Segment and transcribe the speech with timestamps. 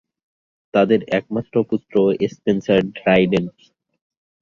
[0.73, 1.93] তাদের একমাত্র পুত্র
[2.33, 3.45] স্পেন্সার ড্রাইডেন।